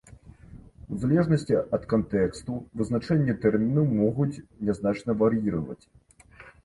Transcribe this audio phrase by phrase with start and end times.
[0.93, 4.31] У залежнасці ад кантэксту вызначэнні тэрміну могуць
[4.65, 5.83] нязначна вар'іраваць.